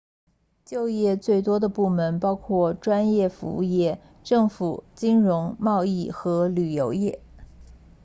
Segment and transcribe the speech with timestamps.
[0.65, 7.21] 就业最多的部门包括专业服务业政府金融贸易和旅游业